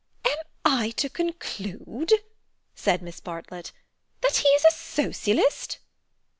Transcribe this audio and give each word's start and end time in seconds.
"Am 0.25 0.35
I 0.65 0.89
to 0.97 1.09
conclude," 1.11 2.11
said 2.73 3.03
Miss 3.03 3.19
Bartlett, 3.19 3.71
"that 4.21 4.37
he 4.37 4.47
is 4.49 4.65
a 4.67 4.71
Socialist?" 4.73 5.77